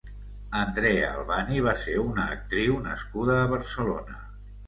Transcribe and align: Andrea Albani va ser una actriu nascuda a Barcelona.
Andrea 0.59 1.09
Albani 1.17 1.59
va 1.67 1.75
ser 1.83 1.99
una 2.05 2.25
actriu 2.37 2.79
nascuda 2.87 3.35
a 3.43 3.47
Barcelona. 3.53 4.19